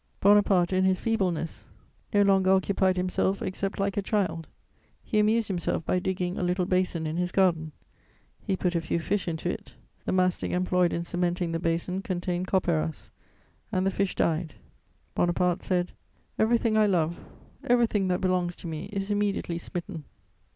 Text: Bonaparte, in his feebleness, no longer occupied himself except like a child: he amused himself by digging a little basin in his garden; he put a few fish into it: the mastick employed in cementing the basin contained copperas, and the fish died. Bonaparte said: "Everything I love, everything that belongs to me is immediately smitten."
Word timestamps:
Bonaparte, 0.19 0.73
in 0.73 0.83
his 0.83 0.99
feebleness, 0.99 1.67
no 2.11 2.23
longer 2.23 2.49
occupied 2.51 2.97
himself 2.97 3.39
except 3.43 3.79
like 3.79 3.95
a 3.97 4.01
child: 4.01 4.47
he 5.03 5.19
amused 5.19 5.47
himself 5.47 5.85
by 5.85 5.99
digging 5.99 6.39
a 6.39 6.41
little 6.41 6.65
basin 6.65 7.05
in 7.05 7.17
his 7.17 7.31
garden; 7.31 7.71
he 8.39 8.57
put 8.57 8.73
a 8.73 8.81
few 8.81 8.99
fish 8.99 9.27
into 9.27 9.47
it: 9.47 9.75
the 10.05 10.11
mastick 10.11 10.49
employed 10.49 10.91
in 10.91 11.03
cementing 11.03 11.51
the 11.51 11.59
basin 11.59 12.01
contained 12.01 12.47
copperas, 12.47 13.11
and 13.71 13.85
the 13.85 13.91
fish 13.91 14.15
died. 14.15 14.55
Bonaparte 15.13 15.61
said: 15.61 15.91
"Everything 16.39 16.75
I 16.75 16.87
love, 16.87 17.23
everything 17.63 18.07
that 18.07 18.21
belongs 18.21 18.55
to 18.55 18.67
me 18.67 18.85
is 18.91 19.11
immediately 19.11 19.59
smitten." 19.59 20.05